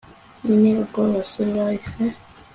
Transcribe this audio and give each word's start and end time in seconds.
nyine 0.45 0.69
ubwo 0.83 0.99
abasore 1.09 1.49
bahise 1.57 2.03